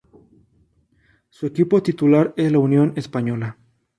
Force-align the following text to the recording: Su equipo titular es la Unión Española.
Su 1.29 1.45
equipo 1.45 1.83
titular 1.83 2.33
es 2.35 2.51
la 2.51 2.57
Unión 2.57 2.93
Española. 2.95 3.59